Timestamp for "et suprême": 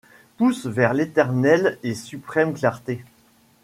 1.83-2.55